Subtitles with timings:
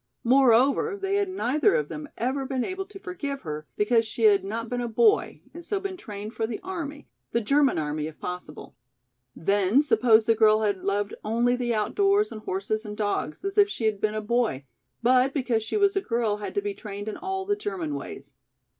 [0.23, 4.43] Moreover, they had neither of them ever been able to forgive her because she had
[4.43, 8.17] not been a boy and so been trained for the army, the German army if
[8.19, 8.75] possible.
[9.35, 13.69] Then suppose the girl had loved only the outdoors and horses and dogs as if
[13.69, 14.65] she had been a boy,
[15.03, 18.33] but because she was a girl had to be trained in all the German ways.